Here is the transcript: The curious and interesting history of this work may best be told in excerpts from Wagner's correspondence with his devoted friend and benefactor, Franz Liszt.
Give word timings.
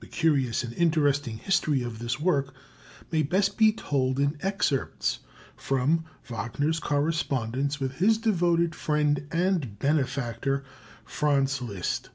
The 0.00 0.06
curious 0.06 0.64
and 0.64 0.74
interesting 0.74 1.38
history 1.38 1.80
of 1.82 1.98
this 1.98 2.20
work 2.20 2.52
may 3.10 3.22
best 3.22 3.56
be 3.56 3.72
told 3.72 4.20
in 4.20 4.36
excerpts 4.42 5.20
from 5.56 6.04
Wagner's 6.28 6.78
correspondence 6.78 7.80
with 7.80 7.92
his 7.92 8.18
devoted 8.18 8.74
friend 8.74 9.26
and 9.32 9.78
benefactor, 9.78 10.62
Franz 11.06 11.62
Liszt. 11.62 12.10